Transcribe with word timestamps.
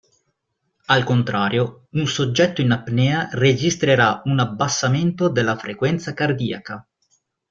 Al 0.87 1.03
contrario 1.03 1.85
un 1.91 2.07
soggetto 2.07 2.59
in 2.61 2.71
apnea 2.71 3.29
registrerà 3.33 4.23
un 4.25 4.39
abbassamento 4.39 5.29
della 5.29 5.55
frequenza 5.55 6.15
cardiaca. 6.15 6.89